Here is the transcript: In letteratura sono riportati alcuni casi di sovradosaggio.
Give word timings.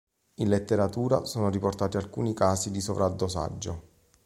In 0.37 0.49
letteratura 0.49 1.25
sono 1.25 1.51
riportati 1.51 1.95
alcuni 1.95 2.33
casi 2.33 2.71
di 2.71 2.81
sovradosaggio. 2.81 3.83